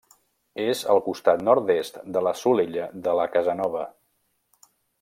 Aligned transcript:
És 0.61 0.79
al 0.93 1.01
costat 1.07 1.43
nord-est 1.49 2.01
de 2.15 2.23
la 2.29 2.33
Solella 2.39 2.89
de 3.09 3.15
la 3.21 3.27
Casanova. 3.37 3.85